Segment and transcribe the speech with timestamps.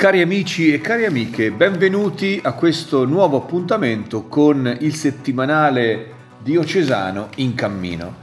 [0.00, 7.54] Cari amici e cari amiche, benvenuti a questo nuovo appuntamento con il settimanale diocesano in
[7.54, 8.14] cammino.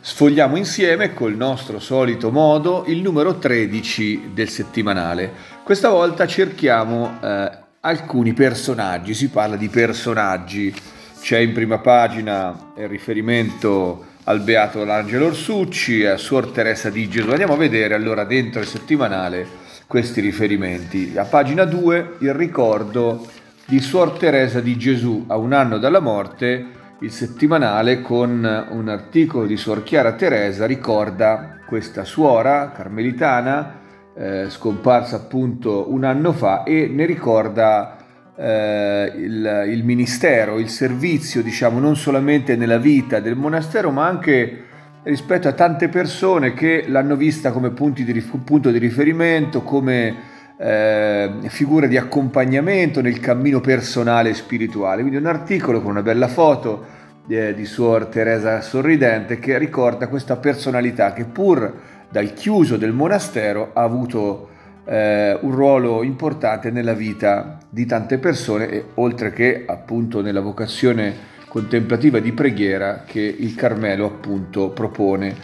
[0.00, 5.30] Sfogliamo insieme col nostro solito modo il numero 13 del settimanale.
[5.62, 10.74] Questa volta cerchiamo eh, alcuni personaggi, si parla di personaggi.
[11.20, 17.28] C'è in prima pagina il riferimento al beato L'Angelo Orsucci a Suor Teresa di Gesù.
[17.28, 21.14] Andiamo a vedere allora dentro il settimanale questi riferimenti.
[21.16, 23.26] A pagina 2 il ricordo
[23.66, 26.66] di Suor Teresa di Gesù a un anno dalla morte,
[27.00, 33.80] il settimanale con un articolo di Suor Chiara Teresa ricorda questa suora carmelitana
[34.14, 37.96] eh, scomparsa appunto un anno fa e ne ricorda
[38.34, 44.65] eh, il, il ministero, il servizio diciamo non solamente nella vita del monastero ma anche
[45.06, 50.14] rispetto a tante persone che l'hanno vista come di, punto di riferimento, come
[50.58, 55.02] eh, figura di accompagnamento nel cammino personale e spirituale.
[55.02, 56.84] Quindi un articolo con una bella foto
[57.28, 61.72] eh, di Suor Teresa Sorridente che ricorda questa personalità che pur
[62.08, 64.48] dal chiuso del monastero ha avuto
[64.86, 71.34] eh, un ruolo importante nella vita di tante persone e oltre che appunto nella vocazione
[71.56, 75.34] contemplativa di preghiera che il Carmelo appunto propone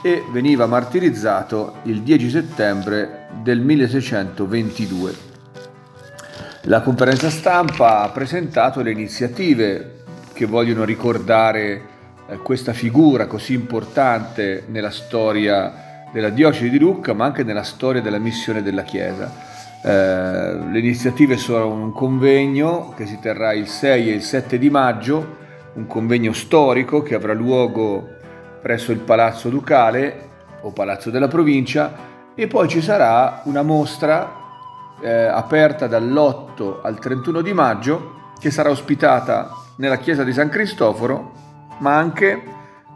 [0.00, 5.14] e veniva martirizzato il 10 settembre del 1622.
[6.62, 11.91] La conferenza stampa ha presentato le iniziative che vogliono ricordare
[12.38, 18.18] questa figura così importante nella storia della diocesi di Lucca, ma anche nella storia della
[18.18, 19.30] missione della Chiesa.
[19.82, 24.70] Eh, le iniziative sono un convegno che si terrà il 6 e il 7 di
[24.70, 25.38] maggio,
[25.74, 28.08] un convegno storico che avrà luogo
[28.60, 34.40] presso il Palazzo Ducale o Palazzo della Provincia e poi ci sarà una mostra
[35.00, 41.40] eh, aperta dall'8 al 31 di maggio che sarà ospitata nella chiesa di San Cristoforo
[41.82, 42.40] ma anche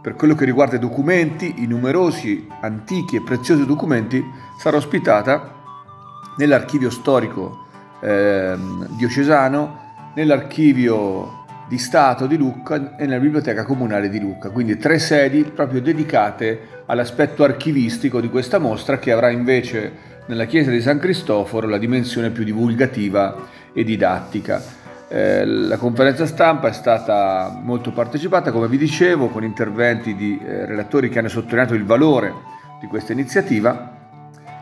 [0.00, 4.24] per quello che riguarda i documenti, i numerosi antichi e preziosi documenti,
[4.56, 5.54] sarà ospitata
[6.38, 7.64] nell'archivio storico
[8.00, 8.56] eh,
[8.96, 15.42] diocesano, nell'archivio di Stato di Lucca e nella biblioteca comunale di Lucca, quindi tre sedi
[15.42, 21.66] proprio dedicate all'aspetto archivistico di questa mostra che avrà invece nella chiesa di San Cristoforo
[21.66, 24.85] la dimensione più divulgativa e didattica.
[25.08, 30.66] Eh, la conferenza stampa è stata molto partecipata, come vi dicevo, con interventi di eh,
[30.66, 32.34] relatori che hanno sottolineato il valore
[32.80, 33.94] di questa iniziativa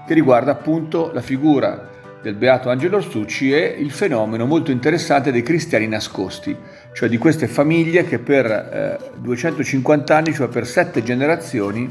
[0.06, 5.42] che riguarda appunto la figura del Beato Angelo Orsucci e il fenomeno molto interessante dei
[5.42, 6.54] cristiani nascosti,
[6.92, 11.90] cioè di queste famiglie che per eh, 250 anni, cioè per sette generazioni,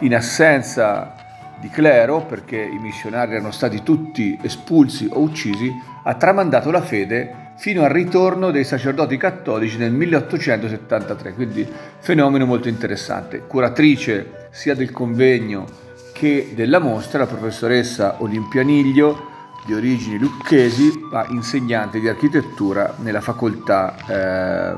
[0.00, 1.14] in assenza
[1.60, 5.72] di clero, perché i missionari erano stati tutti espulsi o uccisi,
[6.04, 11.68] ha tramandato la fede fino al ritorno dei sacerdoti cattolici nel 1873, quindi
[11.98, 13.40] fenomeno molto interessante.
[13.46, 15.66] Curatrice sia del convegno
[16.12, 19.26] che della mostra, la professoressa Olimpia Niglio,
[19.66, 24.76] di origini lucchesi, ma insegnante di architettura nella facoltà eh,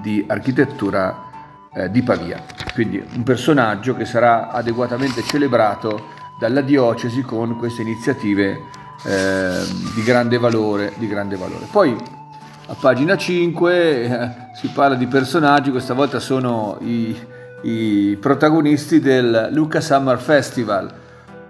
[0.00, 1.30] di architettura
[1.74, 2.42] eh, di Pavia.
[2.72, 6.08] Quindi un personaggio che sarà adeguatamente celebrato
[6.38, 8.58] dalla diocesi con queste iniziative
[9.04, 9.62] eh,
[9.94, 10.94] di grande valore.
[10.96, 11.66] Di grande valore.
[11.70, 12.20] Poi
[12.66, 17.16] a pagina 5 eh, si parla di personaggi, questa volta sono i,
[17.62, 20.90] i protagonisti del Luca Summer Festival.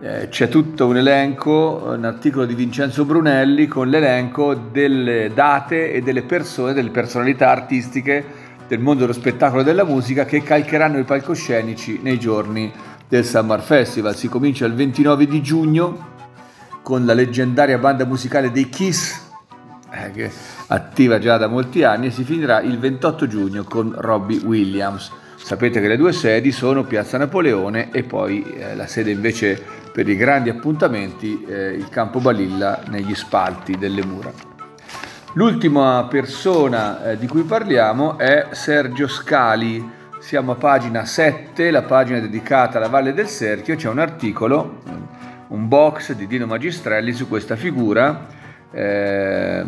[0.01, 6.01] Eh, c'è tutto un elenco, un articolo di Vincenzo Brunelli con l'elenco delle date e
[6.01, 8.25] delle persone, delle personalità artistiche
[8.67, 12.73] del mondo dello spettacolo e della musica che calcheranno i palcoscenici nei giorni
[13.07, 14.17] del Summer Festival.
[14.17, 16.11] Si comincia il 29 di giugno
[16.83, 19.31] con la leggendaria banda musicale dei Kiss,
[20.69, 25.11] attiva già da molti anni, e si finirà il 28 giugno con Robbie Williams.
[25.37, 29.61] Sapete che le due sedi sono Piazza Napoleone e poi eh, la sede invece
[29.93, 34.33] per i grandi appuntamenti, eh, il Campo Balilla negli spalti delle mura.
[35.35, 40.01] L'ultima persona eh, di cui parliamo è Sergio Scali.
[40.21, 44.83] Siamo a pagina 7, la pagina dedicata alla Valle del Serchio, c'è un articolo,
[45.49, 48.32] un box di Dino Magistrelli su questa figura
[48.73, 49.65] eh,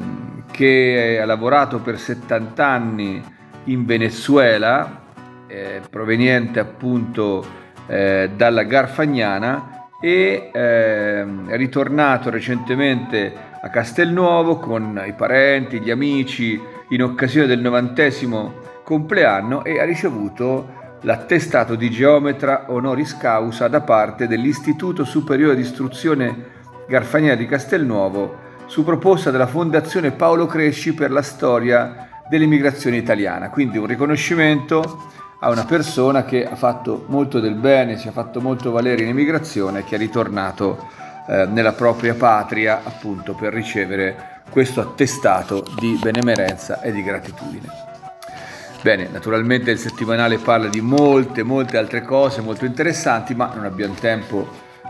[0.50, 3.22] che ha lavorato per 70 anni
[3.64, 5.02] in Venezuela
[5.46, 7.44] eh, proveniente appunto
[7.86, 16.60] eh, dalla Garfagnana e eh, è ritornato recentemente a Castelnuovo con i parenti, gli amici
[16.88, 24.26] in occasione del novantesimo compleanno e ha ricevuto l'attestato di geometra honoris causa da parte
[24.26, 26.52] dell'Istituto Superiore di Istruzione
[26.86, 33.50] Garfagnana di Castelnuovo su proposta della Fondazione Paolo Cresci per la storia dell'immigrazione italiana.
[33.50, 35.08] Quindi un riconoscimento
[35.40, 39.08] a una persona che ha fatto molto del bene, si è fatto molto valere in
[39.08, 40.88] emigrazione e che è ritornato
[41.28, 47.68] eh, nella propria patria appunto per ricevere questo attestato di benemerenza e di gratitudine.
[48.80, 53.94] Bene, naturalmente il settimanale parla di molte, molte altre cose molto interessanti, ma non abbiamo
[53.94, 54.46] tempo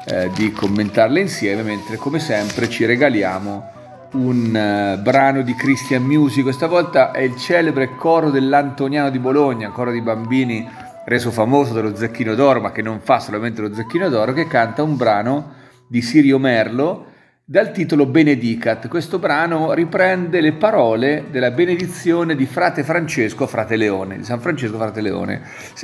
[0.06, 3.72] eh, di commentarle insieme, mentre come sempre ci regaliamo
[4.12, 9.70] un uh, brano di Christian Music, questa volta è il celebre coro dell'Antoniano di Bologna,
[9.70, 10.68] coro di bambini
[11.04, 14.82] reso famoso dallo Zecchino d'Oro, ma che non fa solamente lo Zecchino d'Oro, che canta
[14.82, 15.52] un brano
[15.88, 17.06] di Sirio Merlo
[17.44, 18.88] dal titolo Benedicat.
[18.88, 24.78] Questo brano riprende le parole della benedizione di frate Francesco Frate Leone, di San Francesco
[24.78, 25.42] Frate Leone.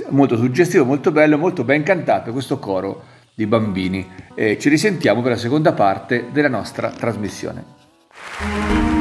[0.09, 4.07] Molto suggestivo, molto bello, molto ben cantato questo coro di bambini.
[4.35, 9.00] E ci risentiamo per la seconda parte della nostra trasmissione.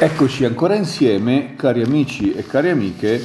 [0.00, 3.20] Eccoci ancora insieme, cari amici e cari amiche,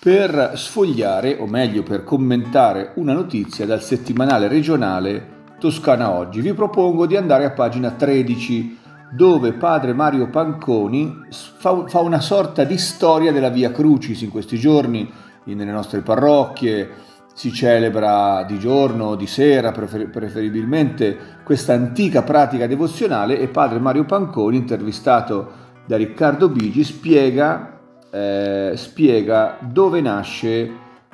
[0.00, 6.40] per sfogliare, o meglio per commentare una notizia dal settimanale regionale Toscana Oggi.
[6.40, 8.78] Vi propongo di andare a pagina 13,
[9.10, 15.10] dove padre Mario Panconi fa, una sorta di storia della Via Crucis in questi giorni,
[15.42, 16.88] nelle nostre parrocchie,
[17.34, 24.04] si celebra di giorno o di sera preferibilmente questa antica pratica devozionale e padre Mario
[24.04, 25.61] Panconi, intervistato
[25.92, 27.78] da Riccardo Bigi spiega,
[28.10, 30.70] eh, spiega dove nasce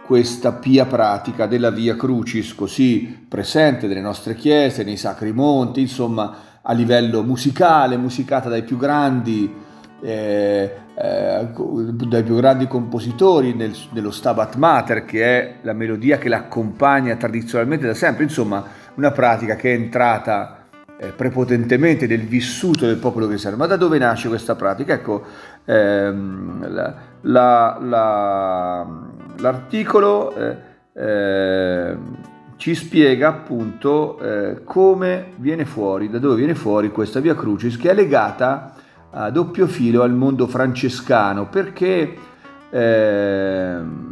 [0.07, 6.61] questa pia pratica della Via Crucis, così presente nelle nostre chiese, nei sacri monti, insomma
[6.63, 9.53] a livello musicale, musicata dai più grandi,
[10.01, 11.49] eh, eh,
[12.07, 17.85] dai più grandi compositori nel, nello Stabat Mater, che è la melodia che l'accompagna tradizionalmente
[17.85, 20.58] da sempre, insomma una pratica che è entrata
[20.99, 23.57] eh, prepotentemente del vissuto del popolo cristiano.
[23.57, 24.95] Ma da dove nasce questa pratica?
[24.95, 25.25] Ecco,
[25.65, 28.87] ehm, la, la, la,
[29.39, 30.57] l'articolo eh,
[30.93, 31.97] eh,
[32.57, 37.91] ci spiega appunto eh, come viene fuori, da dove viene fuori questa via Crucis che
[37.91, 38.75] è legata
[39.11, 42.15] a doppio filo al mondo francescano perché
[42.71, 44.08] ehm,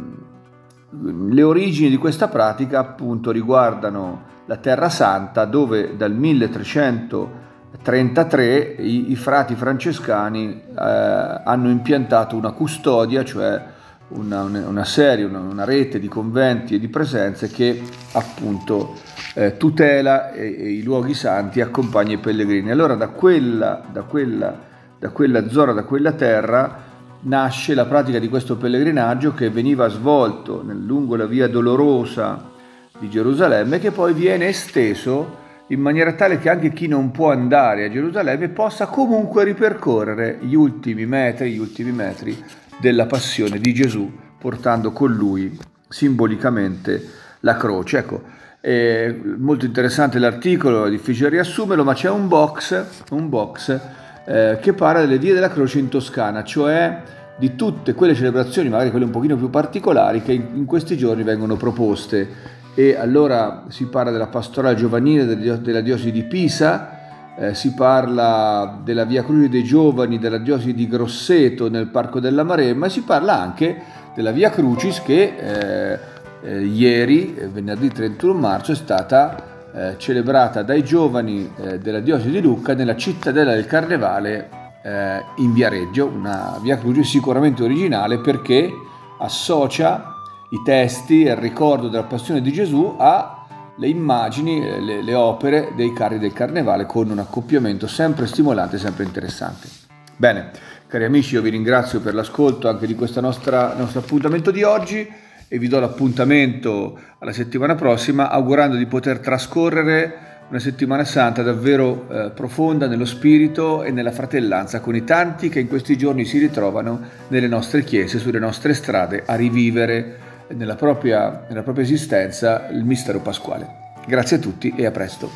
[0.89, 9.15] le origini di questa pratica appunto riguardano la Terra Santa dove dal 1333 i, i
[9.17, 13.61] frati francescani eh, hanno impiantato una custodia, cioè
[14.09, 17.81] una, una serie, una, una, rete di conventi e di presenze che
[18.13, 18.95] appunto
[19.33, 22.71] eh, tutela e, e i luoghi santi e accompagna i pellegrini.
[22.71, 24.57] Allora da quella, da quella,
[24.97, 26.86] da quella zona, da quella terra,
[27.21, 32.51] nasce la pratica di questo pellegrinaggio che veniva svolto lungo la via dolorosa
[32.99, 37.85] di Gerusalemme che poi viene esteso in maniera tale che anche chi non può andare
[37.85, 42.41] a Gerusalemme possa comunque ripercorrere gli ultimi metri, gli ultimi metri
[42.77, 45.57] della passione di Gesù, portando con lui
[45.89, 47.03] simbolicamente
[47.41, 47.97] la croce.
[47.97, 48.23] Ecco,
[48.61, 53.79] è molto interessante l'articolo, è difficile riassumerlo, ma c'è un box, un box
[54.27, 57.01] eh, che parla delle vie della croce in Toscana, cioè
[57.37, 61.55] di tutte quelle celebrazioni, magari quelle un pochino più particolari, che in, questi giorni vengono
[61.55, 62.55] proposte.
[62.73, 69.05] E allora si parla della pastorale giovanile della diocesi di Pisa, eh, si parla della
[69.05, 73.39] Via Cruce dei Giovani della diocesi di Grosseto nel Parco della Maremma e si parla
[73.39, 73.81] anche
[74.13, 75.99] della Via Crucis che eh,
[76.41, 82.31] eh, ieri, eh, venerdì 31 marzo, è stata eh, celebrata dai giovani eh, della diocesi
[82.31, 88.71] di Lucca nella cittadella del Carnevale in Viareggio, una Via Crucis sicuramente originale perché
[89.19, 90.13] associa
[90.51, 93.45] i testi e il ricordo della passione di Gesù a
[93.77, 99.03] le immagini, le, le, opere dei carri del carnevale con un accoppiamento sempre stimolante, sempre
[99.03, 99.67] interessante.
[100.15, 100.51] Bene,
[100.87, 105.07] cari amici, io vi ringrazio per l'ascolto anche di questo nostro appuntamento di oggi
[105.47, 112.07] e vi do l'appuntamento alla settimana prossima augurando di poter trascorrere una settimana santa davvero
[112.09, 116.37] eh, profonda nello spirito e nella fratellanza con i tanti che in questi giorni si
[116.37, 122.85] ritrovano nelle nostre chiese, sulle nostre strade a rivivere nella propria, nella propria esistenza il
[122.85, 123.85] mistero pasquale.
[124.07, 125.29] Grazie a tutti e a presto.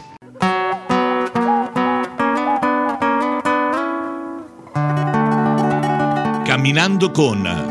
[6.46, 7.71] Camminando con